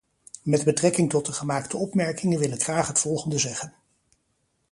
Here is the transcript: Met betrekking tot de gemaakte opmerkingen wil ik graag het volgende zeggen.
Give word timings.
Met 0.43 0.63
betrekking 0.63 1.09
tot 1.09 1.25
de 1.25 1.31
gemaakte 1.31 1.77
opmerkingen 1.77 2.39
wil 2.39 2.51
ik 2.51 2.63
graag 2.63 2.87
het 2.87 2.99
volgende 2.99 3.37
zeggen. 3.37 3.73